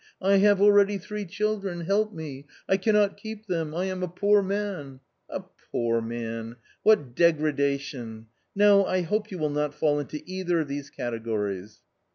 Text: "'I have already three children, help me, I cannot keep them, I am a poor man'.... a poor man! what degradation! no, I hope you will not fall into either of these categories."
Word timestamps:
"'I 0.19 0.37
have 0.37 0.59
already 0.59 0.97
three 0.97 1.25
children, 1.25 1.81
help 1.81 2.11
me, 2.11 2.47
I 2.67 2.77
cannot 2.77 3.17
keep 3.17 3.45
them, 3.45 3.75
I 3.75 3.85
am 3.85 4.01
a 4.01 4.07
poor 4.07 4.41
man'.... 4.41 4.99
a 5.29 5.41
poor 5.71 6.01
man! 6.01 6.55
what 6.81 7.13
degradation! 7.15 8.25
no, 8.55 8.83
I 8.87 9.01
hope 9.03 9.29
you 9.29 9.37
will 9.37 9.51
not 9.51 9.75
fall 9.75 9.99
into 9.99 10.23
either 10.25 10.59
of 10.61 10.67
these 10.67 10.89
categories." 10.89 11.81